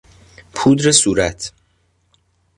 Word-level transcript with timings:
پودر 0.53 0.91
صورت 0.91 1.51